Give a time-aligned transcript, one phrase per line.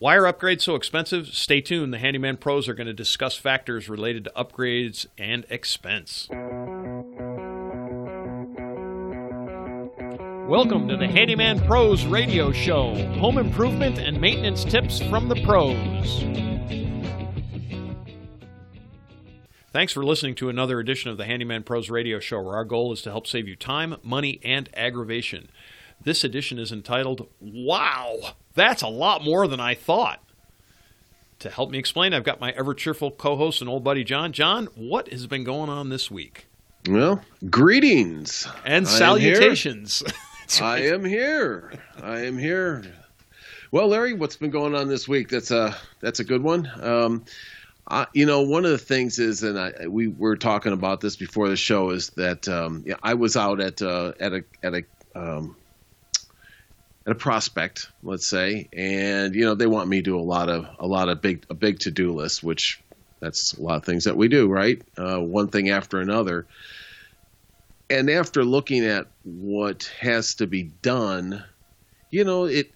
[0.00, 1.26] Why are upgrades so expensive?
[1.26, 1.92] Stay tuned.
[1.92, 6.26] The Handyman Pros are going to discuss factors related to upgrades and expense.
[10.48, 16.24] Welcome to the Handyman Pros radio show home improvement and maintenance tips from the pros.
[19.70, 22.90] Thanks for listening to another edition of the Handyman Pros radio show, where our goal
[22.94, 25.50] is to help save you time, money, and aggravation.
[26.02, 30.22] This edition is entitled Wow, that's a lot more than I thought.
[31.40, 34.32] To help me explain, I've got my ever cheerful co host and old buddy John.
[34.32, 36.46] John, what has been going on this week?
[36.88, 40.02] Well, greetings and salutations.
[40.60, 41.72] I am here.
[42.02, 42.84] I am here.
[43.70, 45.28] Well, Larry, what's been going on this week?
[45.28, 46.70] That's a that's a good one.
[46.82, 47.24] Um,
[47.86, 51.16] I, you know, one of the things is, and I, we were talking about this
[51.16, 54.74] before the show, is that um, yeah, I was out at uh, at a at
[54.74, 54.82] a
[55.14, 55.56] um,
[57.06, 60.66] a prospect, let's say, and you know they want me to do a lot of
[60.78, 62.82] a lot of big a big to do list, which
[63.20, 64.82] that's a lot of things that we do, right?
[64.96, 66.46] Uh, one thing after another.
[67.88, 71.44] And after looking at what has to be done,
[72.10, 72.72] you know, it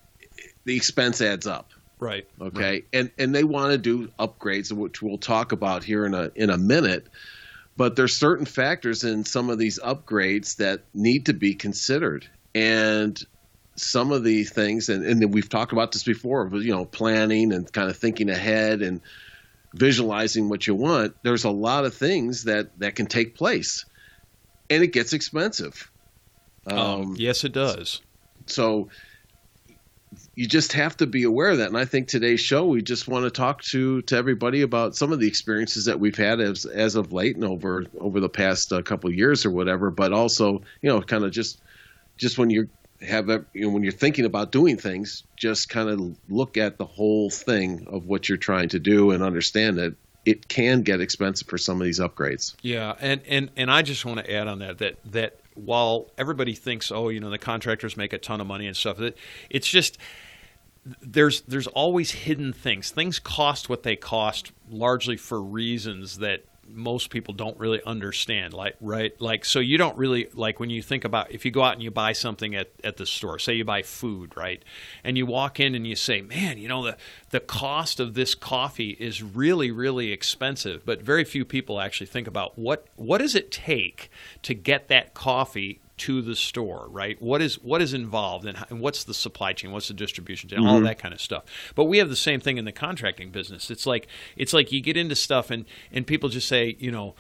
[0.65, 1.71] the expense adds up.
[1.99, 2.27] Right.
[2.41, 2.63] Okay.
[2.63, 2.85] Right.
[2.93, 6.51] And and they want to do upgrades, which we'll talk about here in a in
[6.51, 7.07] a minute.
[7.77, 12.29] But there's certain factors in some of these upgrades that need to be considered.
[12.55, 13.21] And
[13.77, 17.71] some of the things, and, and we've talked about this before, you know, planning and
[17.73, 19.01] kind of thinking ahead and
[19.75, 21.15] visualizing what you want.
[21.23, 23.85] There's a lot of things that that can take place,
[24.71, 25.91] and it gets expensive.
[26.67, 28.01] Um, yes, it does.
[28.47, 28.89] So
[30.35, 31.69] you just have to be aware of that.
[31.69, 35.13] And I think today's show, we just want to talk to to everybody about some
[35.13, 38.73] of the experiences that we've had as as of late and over over the past
[38.73, 39.91] uh, couple of years or whatever.
[39.91, 41.61] But also, you know, kind of just
[42.17, 42.69] just when you
[43.05, 46.87] have you know when you're thinking about doing things, just kind of look at the
[46.87, 51.49] whole thing of what you're trying to do and understand that it can get expensive
[51.49, 52.55] for some of these upgrades.
[52.63, 56.55] Yeah, and and and I just want to add on that that that while everybody
[56.55, 59.17] thinks, oh, you know, the contractors make a ton of money and stuff, that
[59.51, 59.99] it's just
[61.01, 62.91] there's there's always hidden things.
[62.91, 68.77] Things cost what they cost largely for reasons that most people don't really understand like
[68.81, 71.75] right like so you don't really like when you think about if you go out
[71.75, 74.63] and you buy something at, at the store say you buy food right
[75.03, 76.97] and you walk in and you say man you know the
[77.31, 82.27] the cost of this coffee is really really expensive but very few people actually think
[82.27, 84.11] about what what does it take
[84.43, 87.21] to get that coffee to the store, right?
[87.23, 90.61] What is what is involved and, and what's the supply chain, what's the distribution chain,
[90.61, 90.69] mm-hmm.
[90.69, 91.45] all that kind of stuff.
[91.75, 93.71] But we have the same thing in the contracting business.
[93.71, 97.15] It's like it's like you get into stuff and and people just say, you know,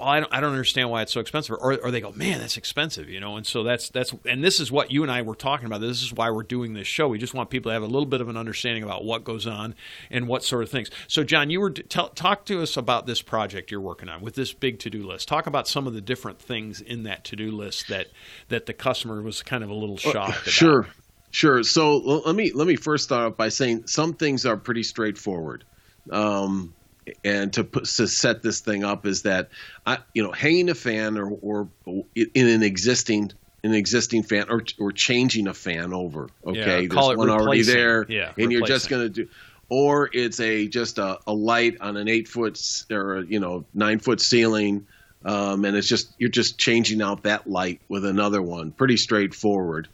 [0.00, 2.58] I don't, I don't understand why it's so expensive, or, or they go, man, that's
[2.58, 3.36] expensive, you know.
[3.36, 5.80] And so that's that's and this is what you and I were talking about.
[5.80, 7.08] This is why we're doing this show.
[7.08, 9.46] We just want people to have a little bit of an understanding about what goes
[9.46, 9.74] on
[10.10, 10.90] and what sort of things.
[11.06, 14.34] So, John, you were tell, talk to us about this project you're working on with
[14.34, 15.28] this big to do list.
[15.28, 18.08] Talk about some of the different things in that to do list that
[18.48, 20.16] that the customer was kind of a little shocked.
[20.16, 20.48] Uh, about.
[20.48, 20.86] Sure,
[21.30, 21.62] sure.
[21.62, 25.64] So let me let me first start off by saying some things are pretty straightforward.
[26.10, 26.74] Um,
[27.24, 29.50] and to put, to set this thing up is that
[29.86, 33.32] I, you know, hanging a fan or, or in an existing
[33.62, 36.28] an existing fan or or changing a fan over.
[36.46, 39.28] Okay, yeah, there's one already there, yeah, and you're just going to do.
[39.70, 42.58] Or it's a just a, a light on an eight foot
[42.90, 44.86] or you know nine foot ceiling,
[45.24, 48.72] um, and it's just you're just changing out that light with another one.
[48.72, 49.88] Pretty straightforward.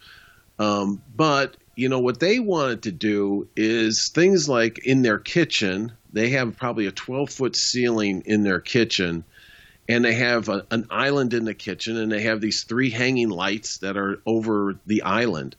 [0.59, 5.93] Um, but you know what they wanted to do is things like in their kitchen
[6.15, 9.25] they have probably a 12 foot ceiling in their kitchen
[9.89, 13.29] and they have a, an island in the kitchen and they have these three hanging
[13.29, 15.57] lights that are over the island.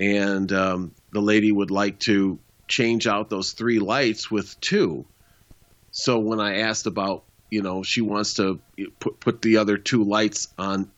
[0.00, 2.38] And um, the lady would like to
[2.68, 5.04] change out those three lights with two.
[5.90, 8.60] So when i asked about you know she wants to
[9.00, 10.90] put, put the other two lights on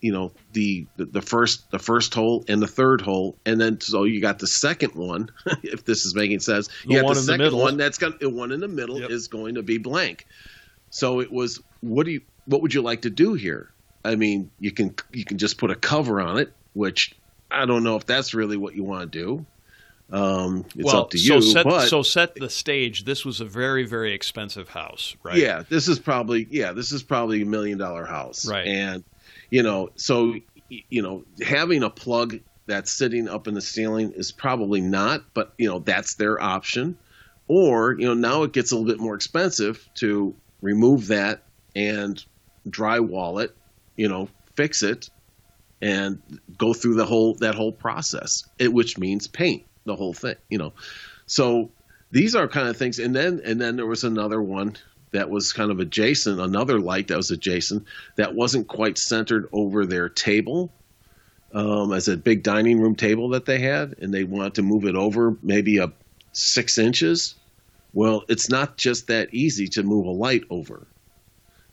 [0.00, 3.80] you know the, the, the first the first hole and the third hole, and then
[3.80, 5.30] so you got the second one.
[5.62, 8.30] if this is making sense, you the got the second the one that's got the
[8.30, 9.10] one in the middle yep.
[9.10, 10.26] is going to be blank.
[10.90, 13.70] So it was what do you what would you like to do here?
[14.04, 17.14] I mean, you can you can just put a cover on it, which
[17.50, 19.46] I don't know if that's really what you want to do.
[20.10, 21.40] Um, it's well, up to you.
[21.40, 23.04] So set, but, so set the stage.
[23.04, 25.36] This was a very, very expensive house, right?
[25.36, 28.66] Yeah, this is probably yeah, this is probably a million dollar house, right?
[28.66, 29.02] And
[29.50, 30.34] you know, so
[30.68, 35.52] you know, having a plug that's sitting up in the ceiling is probably not, but
[35.58, 36.98] you know, that's their option.
[37.48, 41.42] Or, you know, now it gets a little bit more expensive to remove that
[41.76, 42.22] and
[42.68, 43.54] drywall it,
[43.96, 45.10] you know, fix it
[45.80, 46.20] and
[46.58, 48.42] go through the whole that whole process.
[48.58, 50.72] It, which means paint the whole thing, you know.
[51.26, 51.70] So
[52.10, 52.98] these are kind of things.
[52.98, 54.76] And then and then there was another one
[55.12, 57.84] that was kind of adjacent, another light that was adjacent
[58.16, 60.72] that wasn't quite centered over their table.
[61.54, 64.84] Um, as a big dining room table that they had, and they wanted to move
[64.84, 65.92] it over maybe a
[66.32, 67.34] six inches.
[67.94, 70.86] Well, it's not just that easy to move a light over.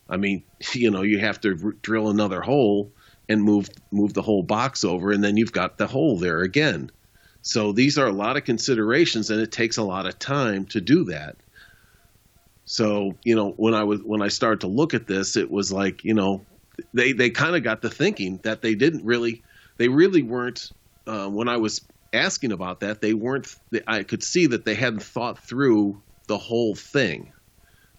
[0.09, 0.43] I mean,
[0.73, 2.91] you know, you have to r- drill another hole
[3.29, 6.91] and move move the whole box over, and then you've got the hole there again.
[7.41, 10.79] So these are a lot of considerations, and it takes a lot of time to
[10.79, 11.35] do that.
[12.65, 15.71] So you know, when I was when I started to look at this, it was
[15.71, 16.45] like you know,
[16.93, 19.43] they they kind of got the thinking that they didn't really,
[19.77, 20.71] they really weren't.
[21.05, 21.81] Uh, when I was
[22.13, 23.53] asking about that, they weren't.
[23.87, 27.33] I could see that they hadn't thought through the whole thing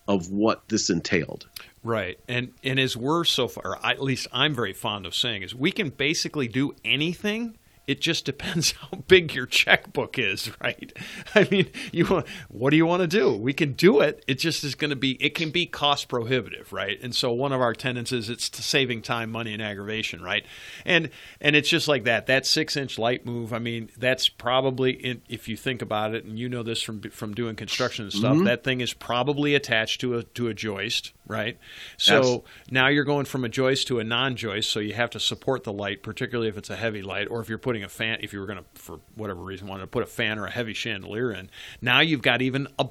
[0.08, 1.46] of what this entailed.
[1.82, 5.55] Right, and and as we're so far, at least I'm very fond of saying, is
[5.55, 10.93] we can basically do anything it just depends how big your checkbook is, right?
[11.35, 13.33] I mean, you want, what do you want to do?
[13.37, 14.25] We can do it.
[14.27, 16.99] It just is going to be it can be cost prohibitive, right?
[17.03, 20.45] And so one of our tenets is it's saving time, money, and aggravation, right?
[20.85, 21.11] And
[21.41, 22.27] and it's just like that.
[22.27, 23.53] That six inch light move.
[23.53, 27.01] I mean, that's probably in, if you think about it, and you know this from
[27.11, 28.37] from doing construction and stuff.
[28.37, 28.45] Mm-hmm.
[28.45, 31.59] That thing is probably attached to a to a joist, right?
[31.97, 32.41] So yes.
[32.71, 35.65] now you're going from a joist to a non joist, so you have to support
[35.65, 38.32] the light, particularly if it's a heavy light, or if you're putting a fan, if
[38.32, 40.75] you were going to, for whatever reason, wanted to put a fan or a heavy
[40.75, 41.50] chandelier in.
[41.81, 42.88] Now you've got even a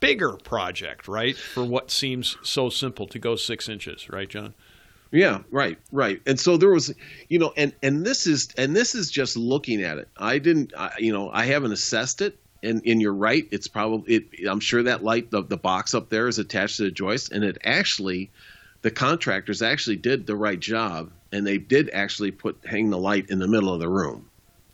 [0.00, 1.36] bigger project, right?
[1.36, 4.54] For what seems so simple to go six inches, right, John?
[5.10, 6.20] Yeah, right, right.
[6.26, 6.92] And so there was,
[7.28, 10.08] you know, and and this is and this is just looking at it.
[10.16, 12.36] I didn't, I, you know, I haven't assessed it.
[12.64, 13.46] And, and you're right.
[13.50, 14.14] It's probably.
[14.14, 17.30] It, I'm sure that light, the, the box up there, is attached to the joist,
[17.30, 18.30] and it actually,
[18.82, 23.30] the contractors actually did the right job, and they did actually put hang the light
[23.30, 24.30] in the middle of the room.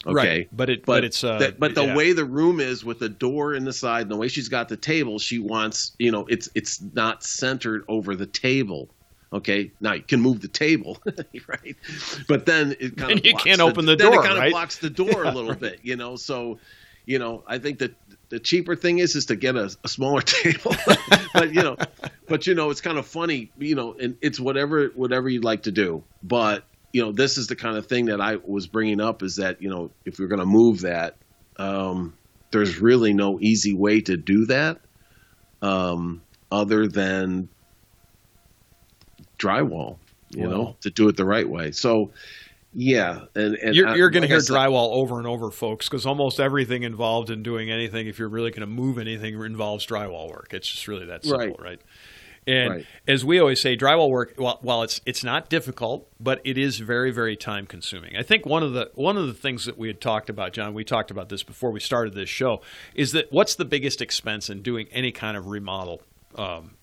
[0.06, 0.48] Okay, right.
[0.50, 1.94] but it but, but it's uh, the, but the yeah.
[1.94, 4.70] way the room is with the door in the side and the way she's got
[4.70, 8.88] the table, she wants you know it's it's not centered over the table.
[9.32, 10.98] Okay, now you can move the table,
[11.46, 11.76] right?
[12.26, 14.10] But then it kind and of you can't the, open the door.
[14.10, 14.46] Then it kind right?
[14.46, 15.60] of blocks the door yeah, a little right.
[15.60, 16.16] bit, you know.
[16.16, 16.58] So,
[17.06, 17.94] you know, I think that
[18.28, 20.74] the cheaper thing is is to get a, a smaller table,
[21.34, 21.76] but you know,
[22.28, 25.64] but you know, it's kind of funny, you know, and it's whatever whatever you'd like
[25.64, 29.00] to do, but you know, this is the kind of thing that I was bringing
[29.00, 31.16] up is that, you know, if you're going to move that,
[31.56, 32.14] um,
[32.50, 34.80] there's really no easy way to do that
[35.62, 37.48] um, other than
[39.38, 39.98] drywall,
[40.30, 41.70] you well, know, to do it the right way.
[41.70, 42.10] So,
[42.72, 46.38] yeah, and, and you're, you're going to hear drywall over and over, folks, because almost
[46.38, 50.50] everything involved in doing anything, if you're really going to move anything, involves drywall work.
[50.52, 51.60] It's just really that simple, right?
[51.60, 51.80] right?
[52.46, 52.86] And right.
[53.06, 56.78] as we always say, drywall work while, while it's it's not difficult, but it is
[56.78, 58.16] very very time consuming.
[58.16, 60.72] I think one of the one of the things that we had talked about, John,
[60.72, 62.62] we talked about this before we started this show,
[62.94, 66.02] is that what's the biggest expense in doing any kind of remodel
[66.36, 66.76] um,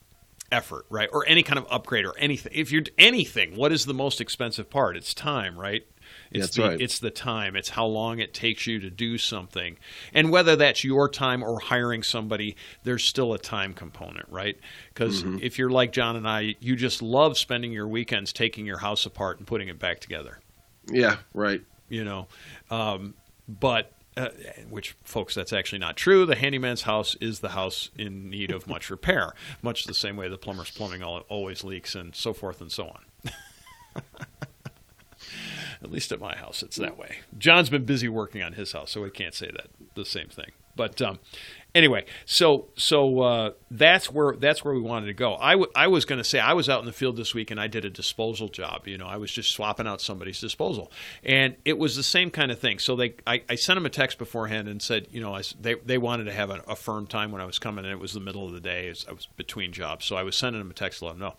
[0.52, 2.52] effort, right, or any kind of upgrade or anything?
[2.56, 4.98] If you're anything, what is the most expensive part?
[4.98, 5.86] It's time, right?
[6.32, 6.82] It's that's the, right.
[6.82, 7.56] It's the time.
[7.56, 9.78] It's how long it takes you to do something,
[10.14, 14.58] and whether that's your time or hiring somebody, there's still a time component, right?
[14.94, 15.40] Because mm-hmm.
[15.42, 19.06] if you're like John and I, you just love spending your weekends taking your house
[19.06, 20.40] apart and putting it back together.
[20.90, 21.62] Yeah, right.
[21.90, 22.28] You know,
[22.70, 23.14] um,
[23.48, 24.30] but uh,
[24.69, 28.68] which folks that's actually not true the handyman's house is the house in need of
[28.68, 32.71] much repair much the same way the plumber's plumbing always leaks and so forth and
[32.71, 33.31] so on
[35.81, 37.18] At least at my house, it's that way.
[37.38, 40.52] John's been busy working on his house, so we can't say that the same thing.
[40.78, 41.19] But um,
[41.76, 45.36] anyway, so so uh, that's where that's where we wanted to go.
[45.36, 47.52] I, w- I was going to say I was out in the field this week
[47.52, 48.88] and I did a disposal job.
[48.88, 50.92] You know, I was just swapping out somebody's disposal,
[51.24, 52.80] and it was the same kind of thing.
[52.80, 55.76] So they I, I sent them a text beforehand and said, you know, I, they
[55.76, 58.14] they wanted to have a, a, firm time when I was coming, and it was
[58.14, 58.94] the middle of the day.
[59.07, 61.36] I was between jobs, so I was sending them a text to let them know.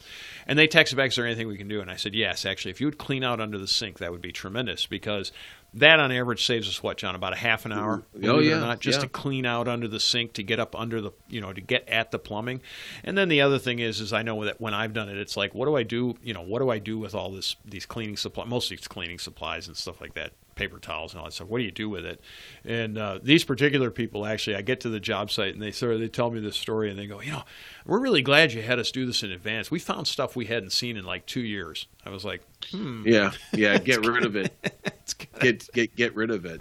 [0.47, 2.71] And they texted back, "Is there anything we can do?" And I said, "Yes, actually,
[2.71, 5.33] if you would clean out under the sink, that would be tremendous because."
[5.75, 7.15] That on average saves us what, John?
[7.15, 8.03] About a half an hour.
[8.23, 9.03] Oh yeah, not, just yeah.
[9.03, 11.87] to clean out under the sink, to get up under the, you know, to get
[11.89, 12.63] at the plumbing.
[13.05, 15.37] And then the other thing is, is I know that when I've done it, it's
[15.37, 16.17] like, what do I do?
[16.23, 19.19] You know, what do I do with all this, these cleaning supply, mostly it's cleaning
[19.19, 21.49] supplies and stuff like that, paper towels and all that stuff.
[21.49, 22.21] What do you do with it?
[22.65, 25.93] And uh, these particular people, actually, I get to the job site and they sort
[25.93, 27.45] of they tell me this story and they go, you know,
[27.89, 29.71] we're really glad you had us do this in advance.
[29.71, 31.87] We found stuff we hadn't seen in like two years.
[32.05, 33.03] I was like, hmm.
[33.07, 33.79] Yeah, yeah.
[33.89, 34.53] Get rid of it.
[34.85, 36.61] it's Get get get rid of it.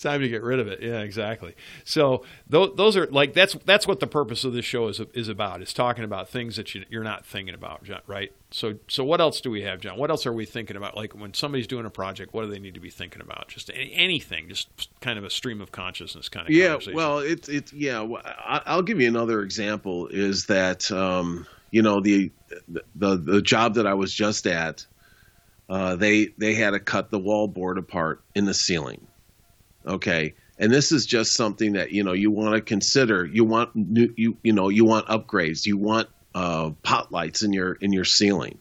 [0.00, 0.82] time to get rid of it.
[0.82, 1.54] Yeah, exactly.
[1.84, 5.28] So those, those are like that's that's what the purpose of this show is is
[5.28, 5.62] about.
[5.62, 8.00] Is talking about things that you, you're not thinking about, John.
[8.06, 8.32] Right.
[8.50, 9.96] So so what else do we have, John?
[9.96, 10.96] What else are we thinking about?
[10.96, 13.48] Like when somebody's doing a project, what do they need to be thinking about?
[13.48, 14.68] Just any, anything, just
[15.00, 16.52] kind of a stream of consciousness kind of.
[16.52, 18.06] Yeah, well, it's it's yeah.
[18.44, 20.08] I'll give you another example.
[20.08, 22.30] Is that um, you know the,
[22.94, 24.86] the the job that I was just at,
[25.68, 29.06] uh, they they had to cut the wall board apart in the ceiling.
[29.86, 33.24] Okay, and this is just something that you know you want to consider.
[33.24, 35.66] You want new, you you know you want upgrades.
[35.66, 38.58] You want uh, pot lights in your in your ceiling,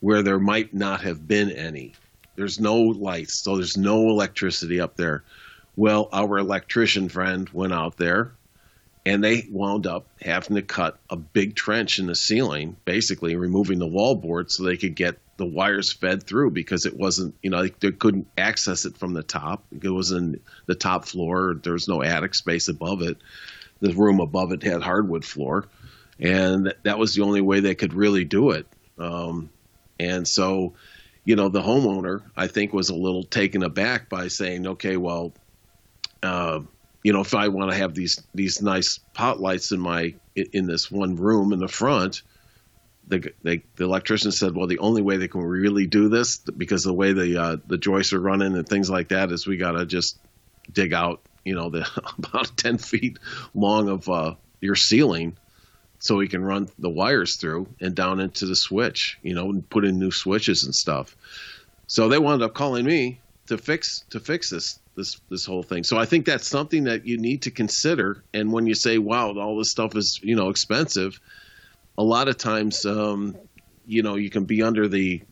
[0.00, 1.94] where there might not have been any.
[2.36, 5.22] There's no lights, so there's no electricity up there.
[5.76, 8.32] Well, our electrician friend went out there
[9.04, 13.78] and they wound up having to cut a big trench in the ceiling, basically removing
[13.78, 17.66] the wallboard so they could get the wires fed through because it wasn't, you know,
[17.66, 19.64] they couldn't access it from the top.
[19.72, 21.54] It was in the top floor.
[21.60, 23.16] There was no attic space above it.
[23.80, 25.66] The room above it had hardwood floor.
[26.20, 28.66] And that was the only way they could really do it.
[28.98, 29.50] Um,
[29.98, 30.74] and so,
[31.24, 35.32] you know, the homeowner, I think, was a little taken aback by saying, okay, well,
[36.22, 36.60] uh,
[37.02, 40.66] you know, if I want to have these these nice pot lights in my in
[40.66, 42.22] this one room in the front,
[43.08, 46.84] the they, the electrician said, well, the only way they can really do this because
[46.84, 49.72] the way the uh, the joists are running and things like that is we got
[49.72, 50.18] to just
[50.72, 53.18] dig out, you know, the about ten feet
[53.54, 55.36] long of uh, your ceiling.
[55.98, 59.68] So we can run the wires through and down into the switch, you know, and
[59.68, 61.14] put in new switches and stuff.
[61.86, 65.84] So they wound up calling me to fix to fix this this this whole thing.
[65.84, 68.24] So I think that's something that you need to consider.
[68.34, 71.20] And when you say, "Wow, all this stuff is you know expensive,"
[71.98, 73.36] a lot of times, um,
[73.86, 75.22] you know, you can be under the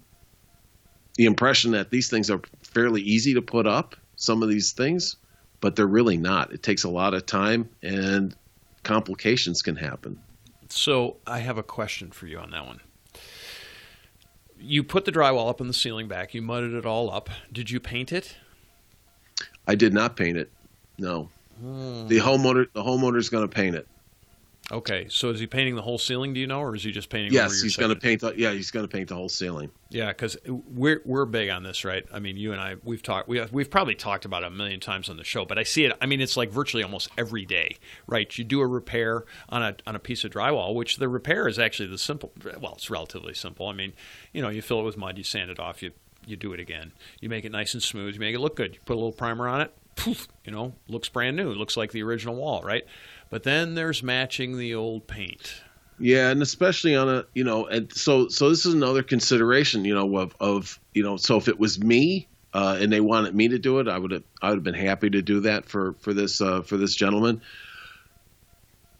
[1.17, 3.97] the impression that these things are fairly easy to put up.
[4.17, 5.17] Some of these things,
[5.61, 6.52] but they're really not.
[6.52, 8.35] It takes a lot of time, and
[8.83, 10.21] complications can happen.
[10.69, 12.81] So I have a question for you on that one.
[14.59, 16.35] You put the drywall up in the ceiling back.
[16.35, 17.31] You mudded it all up.
[17.50, 18.37] Did you paint it?
[19.70, 20.50] I did not paint it.
[20.98, 21.28] No.
[21.60, 22.08] Hmm.
[22.08, 23.86] The homeowner the homeowner's going to paint it.
[24.72, 26.32] Okay, so is he painting the whole ceiling?
[26.32, 27.30] Do you know, or is he just painting?
[27.30, 29.70] over Yes, he's going to paint the yeah, he's going to paint the whole ceiling.
[29.90, 32.04] Yeah, because we're we're big on this, right?
[32.12, 34.50] I mean, you and I we've talked we have, we've probably talked about it a
[34.50, 35.96] million times on the show, but I see it.
[36.00, 37.76] I mean, it's like virtually almost every day,
[38.08, 38.36] right?
[38.36, 41.60] You do a repair on a on a piece of drywall, which the repair is
[41.60, 42.32] actually the simple.
[42.60, 43.68] Well, it's relatively simple.
[43.68, 43.92] I mean,
[44.32, 45.92] you know, you fill it with mud, you sand it off, you
[46.30, 48.75] you do it again, you make it nice and smooth, you make it look good,
[48.75, 51.92] you put a little primer on it, poof, you know, looks brand new, looks like
[51.92, 52.84] the original wall, right?
[53.28, 55.62] But then there's matching the old paint.
[55.99, 59.94] Yeah, and especially on a you know, and so so this is another consideration, you
[59.94, 63.49] know, of of you know, so if it was me uh, and they wanted me
[63.49, 65.94] to do it, I would have I would have been happy to do that for
[66.00, 67.42] for this uh, for this gentleman.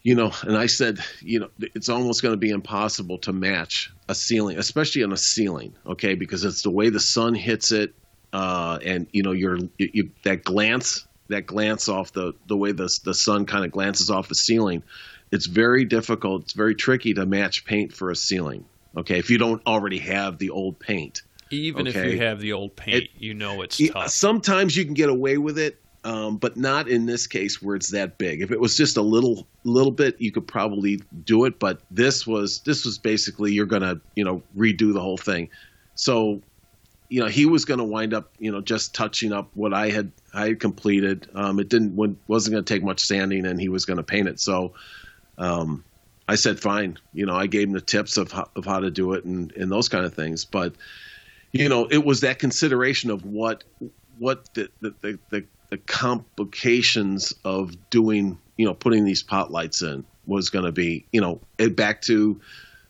[0.03, 3.91] You know, and I said, you know, it's almost going to be impossible to match
[4.09, 7.93] a ceiling, especially on a ceiling, okay, because it's the way the sun hits it,
[8.33, 12.71] uh, and you know, your you, you, that glance that glance off the the way
[12.71, 14.83] the the sun kind of glances off the ceiling
[15.31, 18.65] it's very difficult it's very tricky to match paint for a ceiling
[18.97, 19.17] okay?
[19.17, 23.03] If you don't already have the old paint Even if you have the old paint,
[23.03, 24.09] It- you know it's tough.
[24.09, 27.91] sometimes you can get away with it um, but not in this case where it's
[27.91, 31.59] that big if it was just a little little bit you could probably do it
[31.59, 35.49] but this was this was basically you're gonna you know redo the whole thing
[35.95, 36.41] so
[37.11, 40.11] you know he was to wind up you know just touching up what I had
[40.33, 41.27] I had completed.
[41.35, 41.93] Um, it didn't
[42.27, 44.39] wasn't to take much sanding, and he was to paint it.
[44.39, 44.73] So
[45.37, 45.83] um,
[46.29, 46.97] I said fine.
[47.13, 49.51] You know I gave him the tips of how, of how to do it and
[49.51, 50.45] and those kind of things.
[50.45, 50.73] But
[51.51, 53.65] you know it was that consideration of what
[54.17, 59.81] what the the, the, the, the complications of doing you know putting these pot lights
[59.81, 61.39] in was going to be you know
[61.71, 62.39] back to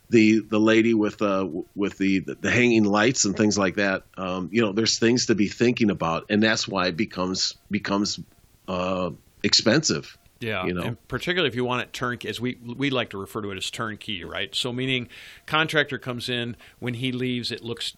[0.10, 4.50] the the lady with uh with the the hanging lights and things like that um
[4.52, 8.20] you know there's things to be thinking about and that's why it becomes becomes
[8.68, 9.12] uh
[9.44, 10.82] expensive Yeah, you know?
[10.82, 13.58] and particularly if you want it turnkey, as we we like to refer to it
[13.58, 14.54] as turnkey, right?
[14.56, 15.08] So meaning
[15.46, 17.96] contractor comes in when he leaves, it looks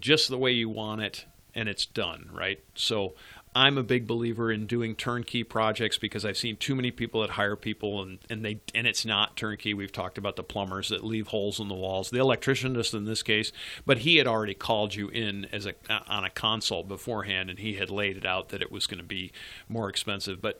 [0.00, 2.62] just the way you want it, and it's done, right?
[2.74, 3.14] So
[3.56, 7.30] I'm a big believer in doing turnkey projects because I've seen too many people that
[7.30, 9.74] hire people and, and they and it's not turnkey.
[9.74, 13.04] We've talked about the plumbers that leave holes in the walls, the electrician just in
[13.04, 13.52] this case,
[13.86, 15.74] but he had already called you in as a
[16.08, 19.04] on a consult beforehand and he had laid it out that it was going to
[19.04, 19.30] be
[19.68, 20.42] more expensive.
[20.42, 20.58] But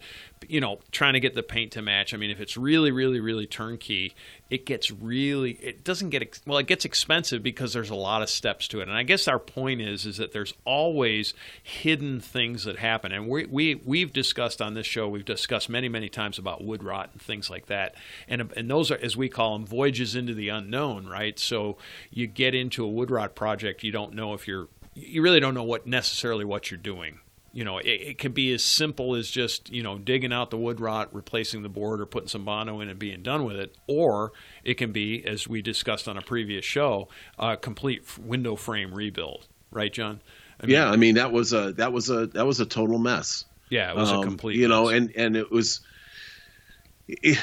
[0.49, 2.15] you know, trying to get the paint to match.
[2.15, 4.15] I mean, if it's really, really, really turnkey,
[4.51, 8.23] it gets really, it doesn't get, ex- well, it gets expensive because there's a lot
[8.23, 8.89] of steps to it.
[8.89, 13.13] And I guess our point is, is that there's always hidden things that happen.
[13.13, 16.85] And we, we, we've discussed on this show, we've discussed many, many times about wood
[16.85, 17.95] rot and things like that.
[18.29, 21.39] And, and those are, as we call them, voyages into the unknown, right?
[21.39, 21.77] So
[22.11, 25.55] you get into a wood rot project, you don't know if you're, you really don't
[25.55, 27.19] know what necessarily what you're doing
[27.55, 30.59] you know, it, it, can be as simple as just, you know, digging out the
[30.59, 33.77] wood rot, replacing the board, or putting some Bondo in and being done with it.
[33.87, 34.33] Or
[34.65, 37.09] it can be, as we discussed on a previous show,
[37.39, 39.47] a complete window frame rebuild.
[39.71, 40.21] Right, John?
[40.61, 42.99] I mean, yeah, I mean that was a that was a that was a total
[42.99, 43.45] mess.
[43.71, 44.57] Yeah, it was um, a complete.
[44.57, 44.95] You know, mess.
[44.95, 45.81] and and it was.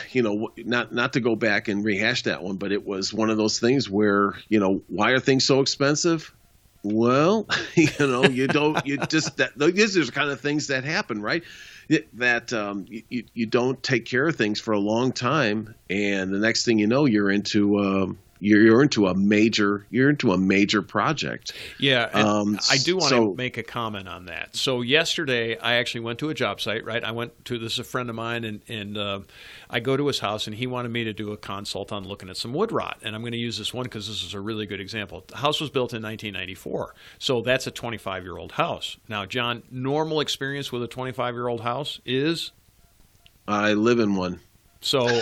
[0.10, 3.30] You know, not not to go back and rehash that one, but it was one
[3.30, 6.34] of those things where you know why are things so expensive?
[6.84, 10.84] Well, you know, you don't, you just, that, these are the kind of things that
[10.84, 11.44] happen, right?
[12.14, 16.40] That um, you, you don't take care of things for a long time, and the
[16.40, 20.38] next thing you know, you're into um, you're, you're into a major you're into a
[20.38, 21.54] major project.
[21.80, 24.56] Yeah, um, I do want so, to make a comment on that.
[24.56, 26.84] So yesterday, I actually went to a job site.
[26.84, 29.20] Right, I went to this is a friend of mine, and and uh,
[29.70, 32.30] I go to his house, and he wanted me to do a consult on looking
[32.30, 32.98] at some wood rot.
[33.04, 35.24] And I'm going to use this one because this is a really good example.
[35.28, 38.98] The house was built in 1994, so that's a 25 year old house.
[39.08, 42.52] Now, John, normal experience with a 25 year old house is.
[43.48, 44.40] I live in one.
[44.82, 45.22] So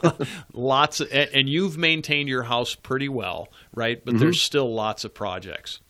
[0.52, 4.02] lots of, and you've maintained your house pretty well, right?
[4.02, 4.20] But mm-hmm.
[4.22, 5.80] there's still lots of projects.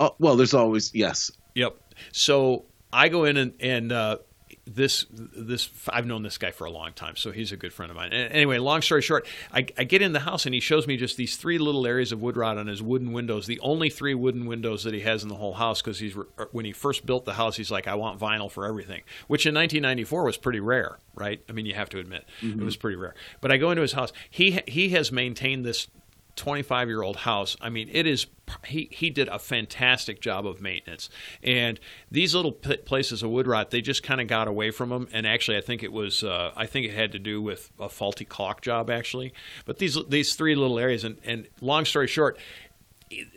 [0.00, 1.30] Oh, well, there's always yes.
[1.54, 1.76] Yep.
[2.12, 4.18] So I go in and, and uh,
[4.66, 7.90] this this I've known this guy for a long time, so he's a good friend
[7.90, 8.12] of mine.
[8.12, 11.16] Anyway, long story short, I, I, get in the house and he shows me just
[11.16, 13.46] these three little areas of wood rot on his wooden windows.
[13.46, 16.48] The only three wooden windows that he has in the whole house because he's er,
[16.52, 19.54] when he first built the house, he's like, I want vinyl for everything, which in
[19.54, 21.42] 1994 was pretty rare, right?
[21.48, 22.60] I mean, you have to admit mm-hmm.
[22.60, 23.14] it was pretty rare.
[23.42, 24.12] But I go into his house.
[24.30, 25.88] He he has maintained this
[26.36, 27.56] 25 year old house.
[27.60, 28.26] I mean, it is,
[28.66, 31.08] he, he did a fantastic job of maintenance.
[31.42, 31.78] And
[32.10, 35.08] these little p- places of wood rot, they just kind of got away from them.
[35.12, 37.88] And actually, I think it was, uh, I think it had to do with a
[37.88, 39.32] faulty caulk job, actually.
[39.64, 42.38] But these, these three little areas, and, and long story short,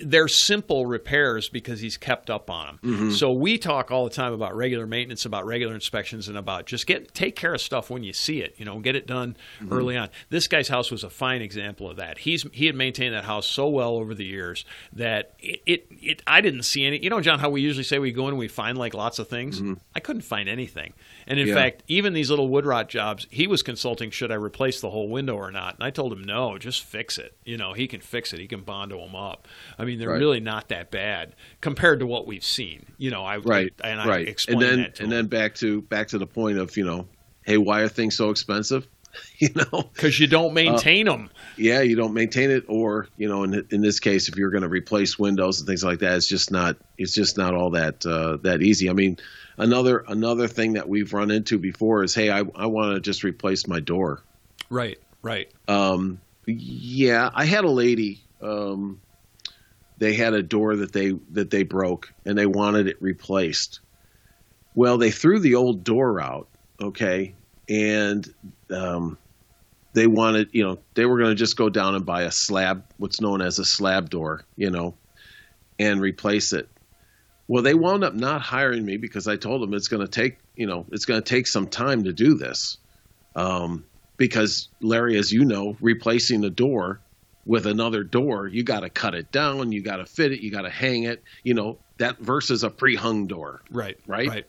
[0.04, 2.80] they're simple repairs because he's kept up on them.
[2.84, 3.12] Mm-hmm.
[3.12, 6.88] So we talk all the time about regular maintenance, about regular inspections, and about just
[6.88, 8.56] get take care of stuff when you see it.
[8.58, 9.74] You know, get it done mm-hmm.
[9.74, 10.10] early on.
[10.30, 12.20] This guy's house was a fine example of that.
[12.20, 16.24] He's he had maintained that house so well over the years that it it, it
[16.26, 17.04] I didn't see any.
[17.04, 19.20] You know, John, how we usually say we go in and we find like lots
[19.20, 19.60] of things.
[19.60, 19.74] Mm-hmm.
[19.96, 20.94] I couldn't find anything.
[21.28, 21.56] And in yeah.
[21.56, 25.10] fact, even these little wood rot jobs, he was consulting should I replace the whole
[25.10, 25.76] window or not.
[25.76, 27.36] And I told him no, just fix it.
[27.44, 28.40] You know, he can fix it.
[28.40, 29.48] He can bondo them up.
[29.78, 30.20] I mean, they're right.
[30.20, 32.86] really not that bad compared to what we've seen.
[32.98, 34.28] You know, I right and I right.
[34.28, 35.10] explained and then and him.
[35.10, 37.08] then back to back to the point of you know,
[37.44, 38.88] hey, why are things so expensive?
[39.38, 41.30] you know, because you don't maintain uh, them.
[41.56, 44.64] Yeah, you don't maintain it, or you know, in in this case, if you're going
[44.64, 48.06] to replace windows and things like that, it's just not it's just not all that
[48.06, 48.90] uh, that easy.
[48.90, 49.18] I mean,
[49.58, 53.24] another another thing that we've run into before is, hey, I I want to just
[53.24, 54.22] replace my door.
[54.70, 55.52] Right, right.
[55.68, 58.22] Um, yeah, I had a lady.
[58.42, 59.02] Um,
[59.98, 63.80] they had a door that they that they broke and they wanted it replaced.
[64.76, 66.48] Well, they threw the old door out,
[66.80, 67.34] okay,
[67.68, 68.32] and
[68.70, 69.18] um,
[69.94, 72.84] they wanted, you know, they were going to just go down and buy a slab,
[72.98, 74.94] what's known as a slab door, you know,
[75.80, 76.70] and replace it.
[77.48, 80.38] Well, they wound up not hiring me because I told them it's going to take,
[80.56, 82.78] you know, it's going to take some time to do this.
[83.36, 83.86] Um,
[84.18, 87.00] because Larry, as you know, replacing a door
[87.48, 90.52] with another door, you got to cut it down, you got to fit it, you
[90.52, 93.62] got to hang it, you know, that versus a pre-hung door.
[93.72, 93.98] Right.
[94.06, 94.28] Right.
[94.28, 94.46] Right.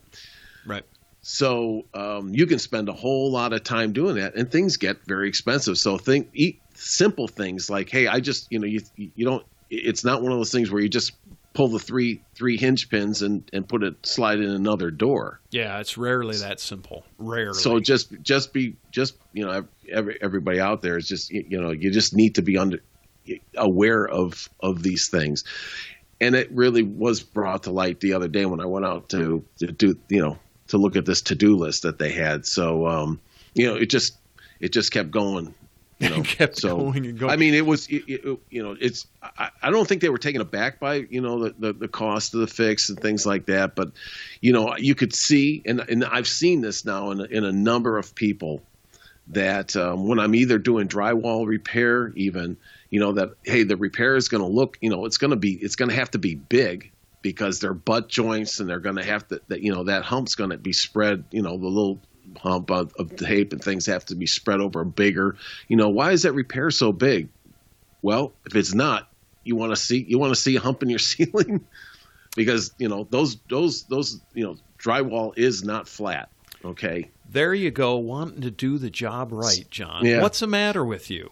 [0.66, 0.84] Right.
[1.20, 4.96] So um, you can spend a whole lot of time doing that, and things get
[5.06, 5.78] very expensive.
[5.78, 9.44] So think, eat simple things like, hey, I just, you know, you you don't.
[9.70, 11.12] It's not one of those things where you just
[11.58, 15.40] pull the three three hinge pins and and put it slide in another door.
[15.50, 17.04] Yeah, it's rarely that simple.
[17.18, 17.58] Rarely.
[17.58, 21.72] So just just be just you know every, everybody out there is just you know
[21.72, 22.78] you just need to be under
[23.56, 25.42] aware of of these things.
[26.20, 29.44] And it really was brought to light the other day when I went out to,
[29.58, 32.46] to do you know to look at this to do list that they had.
[32.46, 33.20] So um,
[33.54, 34.16] you know it just
[34.60, 35.52] it just kept going
[36.00, 37.32] you know, kept so, going and going.
[37.32, 39.08] I mean, it was, it, it, you know, it's.
[39.20, 42.34] I, I, don't think they were taken aback by you know the, the, the cost
[42.34, 43.90] of the fix and things like that, but
[44.40, 47.98] you know, you could see, and and I've seen this now in in a number
[47.98, 48.62] of people
[49.28, 52.56] that um, when I'm either doing drywall repair, even
[52.90, 55.36] you know that hey, the repair is going to look, you know, it's going to
[55.36, 58.96] be, it's going to have to be big because they're butt joints and they're going
[58.96, 61.66] to have to, that you know, that hump's going to be spread, you know, the
[61.66, 62.00] little
[62.36, 65.36] hump of, of tape and things have to be spread over bigger.
[65.68, 67.28] You know, why is that repair so big?
[68.02, 69.08] Well, if it's not,
[69.44, 71.64] you want to see you want to see a hump in your ceiling
[72.36, 76.28] because you know those those those you know drywall is not flat.
[76.64, 77.10] Okay.
[77.30, 80.04] There you go, wanting to do the job right, John.
[80.04, 80.22] Yeah.
[80.22, 81.30] What's the matter with you?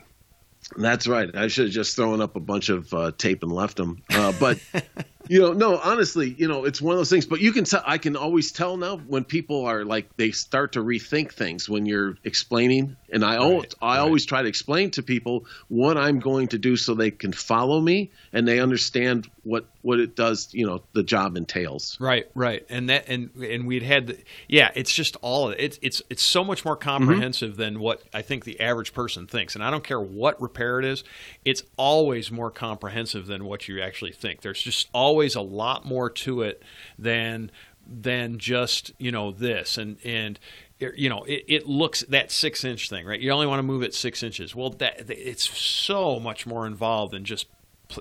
[0.76, 1.34] That's right.
[1.34, 4.02] I should have just thrown up a bunch of uh, tape and left them.
[4.10, 4.58] Uh, but
[5.28, 7.26] you know, no, honestly, you know, it's one of those things.
[7.26, 7.82] But you can tell.
[7.84, 11.86] I can always tell now when people are like they start to rethink things when
[11.86, 12.96] you're explaining.
[13.12, 14.02] And I always, Right, I right.
[14.02, 17.80] always try to explain to people what I'm going to do so they can follow
[17.80, 20.48] me and they understand what what it does.
[20.52, 21.96] You know, the job entails.
[22.00, 25.60] Right, right, and that and and we'd had, the, yeah, it's just all of it.
[25.60, 26.88] It's it's it's so much more mm-hmm.
[26.88, 30.78] comprehensive than what I think the average person thinks, and I don't care what repair
[30.78, 31.04] it is.
[31.44, 34.40] It's always more comprehensive than what you actually think.
[34.40, 36.62] There's just always a lot more to it
[36.98, 37.50] than
[37.86, 39.78] than just you know this.
[39.78, 40.38] And and
[40.78, 43.20] you know it, it looks that six inch thing right?
[43.20, 44.54] You only want to move it six inches.
[44.54, 47.46] Well that it's so much more involved than just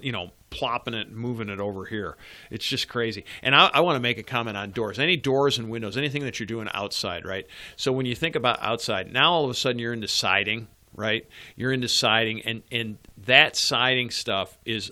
[0.01, 2.17] you know plopping it and moving it over here.
[2.49, 3.25] It's just crazy.
[3.43, 4.99] And i, I want to make a comment on doors.
[4.99, 7.45] Any doors and windows anything that you're doing outside right?
[7.75, 11.28] So when you think about outside now all of a sudden you're into siding right?
[11.56, 14.91] You're into siding and and that siding stuff is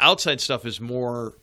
[0.00, 1.34] outside stuff is more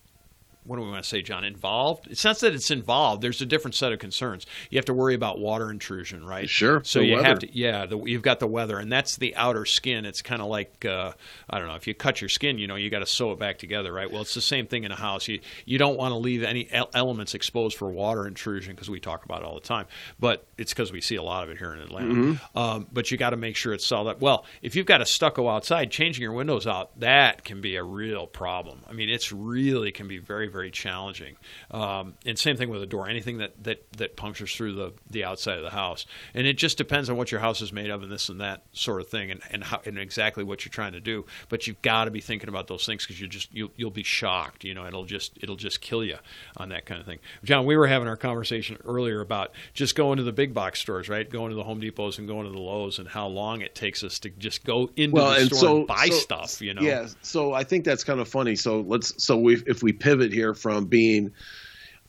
[0.67, 1.43] what do we want to say, John?
[1.43, 2.07] Involved?
[2.11, 3.21] It's not that it's involved.
[3.21, 4.45] There's a different set of concerns.
[4.69, 6.49] You have to worry about water intrusion, right?
[6.49, 7.27] Sure, So you weather.
[7.27, 7.85] have to, yeah.
[7.85, 10.05] The, you've got the weather, and that's the outer skin.
[10.05, 11.13] It's kind of like uh,
[11.49, 11.75] I don't know.
[11.75, 14.11] If you cut your skin, you know, you got to sew it back together, right?
[14.11, 15.27] Well, it's the same thing in a house.
[15.27, 19.23] You you don't want to leave any elements exposed for water intrusion because we talk
[19.23, 19.85] about it all the time.
[20.19, 22.13] But it's because we see a lot of it here in Atlanta.
[22.13, 22.57] Mm-hmm.
[22.57, 24.21] Um, but you got to make sure it's solid up.
[24.21, 27.83] Well, if you've got a stucco outside, changing your windows out, that can be a
[27.83, 28.81] real problem.
[28.89, 31.35] I mean, it's really can be very very challenging.
[31.71, 33.07] Um, and same thing with a door.
[33.07, 36.77] Anything that, that, that punctures through the, the outside of the house, and it just
[36.77, 39.31] depends on what your house is made of and this and that sort of thing,
[39.31, 41.25] and and, how, and exactly what you're trying to do.
[41.49, 44.03] But you've got to be thinking about those things because you just you'll, you'll be
[44.03, 44.63] shocked.
[44.63, 46.17] You know, it'll just it'll just kill you
[46.57, 47.19] on that kind of thing.
[47.43, 51.09] John, we were having our conversation earlier about just going to the big box stores,
[51.09, 51.29] right?
[51.29, 54.03] Going to the Home Depots and going to the Lowe's, and how long it takes
[54.03, 56.61] us to just go into well, the and store so and buy so- stuff.
[56.61, 58.55] You know, Yeah, so I think that's kind of funny.
[58.55, 61.33] So let's so we if we pivot here from being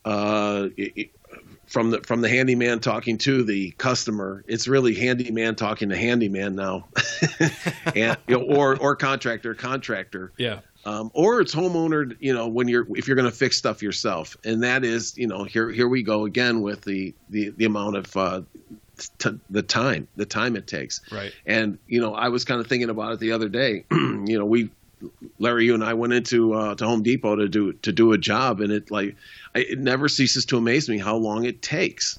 [0.04, 0.68] uh
[1.68, 6.56] from the from the handyman talking to the customer, it's really handyman talking to handyman
[6.56, 6.88] now,
[7.94, 10.32] and you know, or or contractor contractor.
[10.38, 10.60] yeah.
[10.86, 12.16] um, or it's homeowner.
[12.20, 15.26] You know, when you're if you're going to fix stuff yourself, and that is, you
[15.26, 18.42] know, here here we go again with the the the amount of uh,
[19.18, 21.02] t- the time the time it takes.
[21.12, 21.32] Right.
[21.44, 23.84] And you know, I was kind of thinking about it the other day.
[23.90, 24.70] you know, we
[25.38, 28.18] Larry, you and I went into uh, to Home Depot to do to do a
[28.18, 29.16] job, and it like
[29.54, 32.18] I, it never ceases to amaze me how long it takes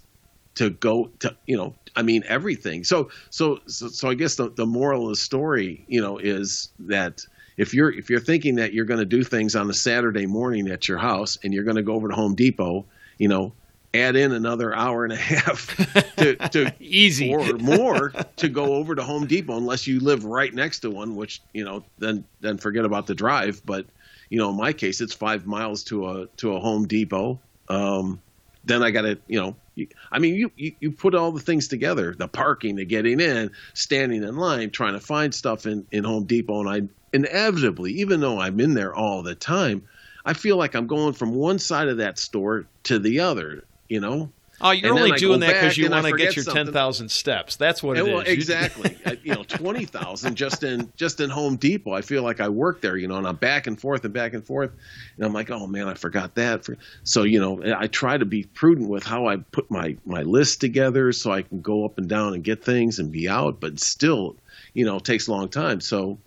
[0.56, 2.84] to go to you know I mean everything.
[2.84, 6.70] So so so, so I guess the, the moral of the story you know is
[6.80, 7.26] that
[7.58, 10.70] if you're if you're thinking that you're going to do things on a Saturday morning
[10.70, 12.86] at your house and you're going to go over to Home Depot,
[13.18, 13.54] you know,
[13.94, 15.76] add in another hour and a half
[16.18, 17.34] to, to Easy.
[17.34, 21.16] or more to go over to Home Depot unless you live right next to one,
[21.16, 23.62] which you know then then forget about the drive.
[23.66, 23.86] But
[24.30, 27.40] you know, in my case, it's five miles to a to a Home Depot.
[27.68, 28.22] Um,
[28.66, 31.40] then I got to you know, you, I mean, you, you you put all the
[31.40, 35.86] things together: the parking, the getting in, standing in line, trying to find stuff in
[35.92, 36.82] in Home Depot, and I
[37.14, 39.84] inevitably, even though I'm in there all the time,
[40.26, 43.64] I feel like I'm going from one side of that store to the other.
[43.90, 46.66] You know, Oh, you're only doing that because you want to get your something.
[46.66, 47.56] ten thousand steps.
[47.56, 48.28] That's what it Yeah, is.
[48.28, 48.98] exactly.
[49.24, 51.92] You know, twenty thousand just in just in Home Depot.
[51.94, 54.34] I feel like I work there, you know, and I'm back and forth and back
[54.34, 54.72] and forth,
[55.18, 56.68] and I'm like, oh man, I forgot that.
[57.04, 60.62] So you know, I try to be prudent with how I put my my list
[60.62, 63.80] together so I can go up and down and get things and be out, but
[63.80, 64.36] still,
[64.74, 65.80] you know, it takes a long time.
[65.82, 66.18] So.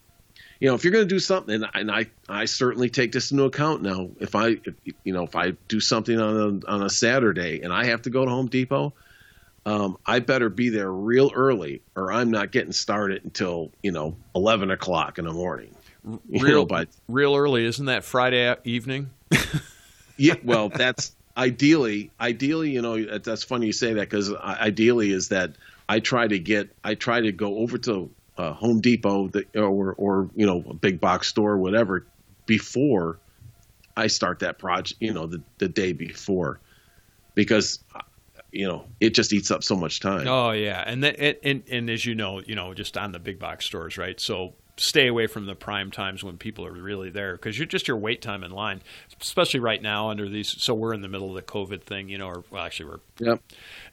[0.63, 3.33] You know, if you're going to do something, and, and I, I certainly take this
[3.33, 4.11] into account now.
[4.21, 7.73] If I, if, you know, if I do something on a on a Saturday and
[7.73, 8.93] I have to go to Home Depot,
[9.67, 14.15] um, I better be there real early, or I'm not getting started until you know
[14.37, 15.75] eleven o'clock in the morning.
[16.05, 19.11] You know, real, but real early, isn't that Friday evening?
[20.17, 25.31] yeah, well, that's ideally, ideally, you know, that's funny you say that because ideally is
[25.31, 25.55] that
[25.89, 29.95] I try to get, I try to go over to uh, Home Depot the, or
[29.95, 32.07] or you know a big box store, whatever,
[32.47, 33.19] before
[33.97, 35.01] I start that project.
[35.01, 36.61] You know, the the day before,
[37.35, 37.81] because
[38.51, 40.27] you know it just eats up so much time.
[40.27, 43.39] Oh yeah, and that and and as you know, you know, just on the big
[43.39, 44.19] box stores, right?
[44.19, 47.87] So stay away from the prime times when people are really there because you're just
[47.89, 48.83] your wait time in line,
[49.21, 50.49] especially right now under these.
[50.49, 53.01] So we're in the middle of the COVID thing, you know, or well, actually we're.
[53.19, 53.43] Yep.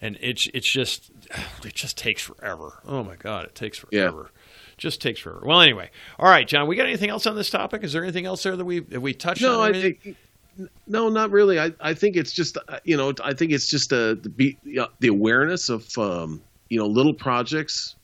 [0.01, 1.11] And it's it's just
[1.63, 2.79] it just takes forever.
[2.87, 4.31] Oh my god, it takes forever.
[4.33, 4.41] Yeah.
[4.77, 5.41] Just takes forever.
[5.45, 6.67] Well, anyway, all right, John.
[6.67, 7.83] We got anything else on this topic?
[7.83, 9.73] Is there anything else there that we have we touched no, on?
[9.73, 10.15] No, I think
[10.87, 11.59] no, not really.
[11.59, 14.57] I, I think it's just uh, you know I think it's just a, the
[14.99, 17.95] the awareness of um, you know little projects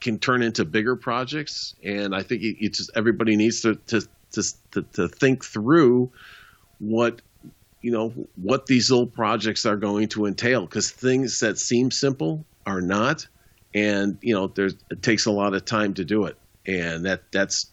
[0.00, 4.82] can turn into bigger projects, and I think it, just everybody needs to to, to
[4.92, 6.10] to think through
[6.78, 7.22] what
[7.80, 12.44] you know what these little projects are going to entail because things that seem simple
[12.66, 13.26] are not,
[13.74, 17.22] and you know there's it takes a lot of time to do it, and that
[17.32, 17.70] that's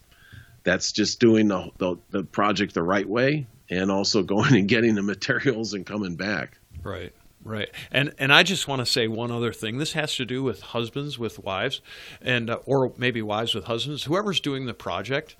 [0.63, 4.95] that's just doing the, the, the project the right way and also going and getting
[4.95, 6.57] the materials and coming back.
[6.81, 7.13] Right.
[7.45, 9.77] Right, and and I just want to say one other thing.
[9.77, 11.81] This has to do with husbands with wives,
[12.21, 14.05] and uh, or maybe wives with husbands.
[14.05, 15.35] Whoever's doing the project,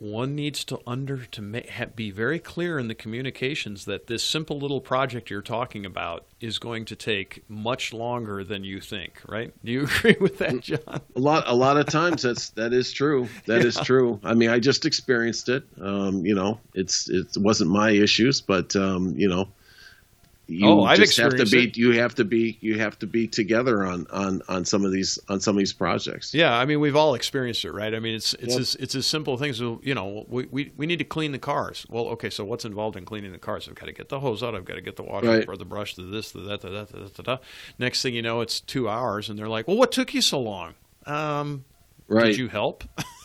[0.00, 1.60] one needs to under to ma-
[1.94, 6.58] be very clear in the communications that this simple little project you're talking about is
[6.58, 9.20] going to take much longer than you think.
[9.28, 9.54] Right?
[9.64, 11.00] Do you agree with that, John?
[11.14, 13.28] A lot, a lot of times that's that is true.
[13.46, 13.68] That yeah.
[13.68, 14.18] is true.
[14.24, 15.62] I mean, I just experienced it.
[15.80, 19.48] Um, you know, it's it wasn't my issues, but um, you know
[20.46, 21.76] you oh, I've just have to be it.
[21.76, 25.18] you have to be you have to be together on on on some of these
[25.28, 26.34] on some of these projects.
[26.34, 27.94] Yeah, I mean we've all experienced it, right?
[27.94, 28.60] I mean it's it's yep.
[28.60, 29.60] as, it's as simple things.
[29.62, 31.86] As, you know, we, we we need to clean the cars.
[31.88, 33.68] Well, okay, so what's involved in cleaning the cars?
[33.68, 34.54] I've got to get the hose out.
[34.54, 35.44] I've got to get the water right.
[35.44, 37.42] for the brush, the this, the that, the that, the that, the that.
[37.78, 40.40] Next thing you know, it's two hours, and they're like, "Well, what took you so
[40.40, 40.74] long?"
[41.06, 41.64] Um,
[42.06, 42.26] right.
[42.26, 42.84] Did you help?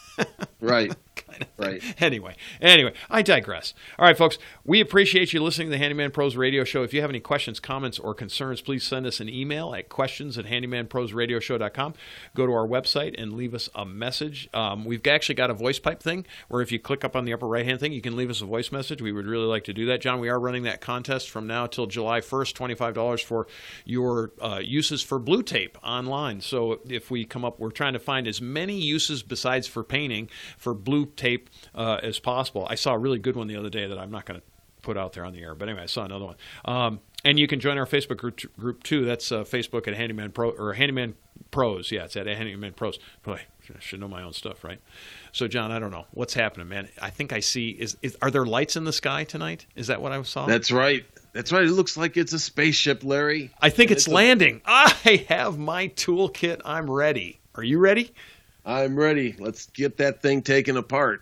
[0.62, 0.94] right.
[1.40, 2.02] Kind of right.
[2.02, 3.74] Anyway, anyway, I digress.
[3.98, 6.84] All right, folks, we appreciate you listening to the Handyman Pros Radio Show.
[6.84, 10.38] If you have any questions, comments, or concerns, please send us an email at questions
[10.38, 11.94] at handymanprosradioshow.com.
[12.36, 14.50] Go to our website and leave us a message.
[14.54, 17.34] Um, we've actually got a voice pipe thing where if you click up on the
[17.34, 19.02] upper right hand thing, you can leave us a voice message.
[19.02, 20.02] We would really like to do that.
[20.02, 23.48] John, we are running that contest from now till July 1st, $25 for
[23.86, 26.42] your uh, uses for blue tape online.
[26.42, 30.30] So if we come up, we're trying to find as many uses besides for painting
[30.58, 32.68] for blue tape uh, as possible.
[32.70, 34.46] I saw a really good one the other day that I'm not going to
[34.82, 36.36] put out there on the air, but anyway, I saw another one.
[36.66, 39.06] Um, and you can join our Facebook group, group too.
[39.06, 41.16] That's uh, Facebook at Handyman Pro or Handyman
[41.52, 41.92] Pros.
[41.92, 42.98] Yeah, it's at Handyman Pros.
[43.24, 44.80] Boy, I should know my own stuff, right?
[45.34, 46.88] So, John, I don't know what's happening, man.
[47.02, 47.72] I think I see.
[47.72, 49.66] Is, is are there lights in the sky tonight?
[49.76, 50.46] Is that what I saw?
[50.46, 51.06] That's right.
[51.34, 51.64] That's right.
[51.64, 53.52] It looks like it's a spaceship, Larry.
[53.62, 54.62] I think it's, it's, landing.
[54.66, 56.62] A- I have my toolkit.
[56.64, 57.40] I'm ready.
[57.56, 58.14] Are you ready?
[58.66, 59.36] I'm ready.
[59.40, 61.22] Let's get that thing taken apart.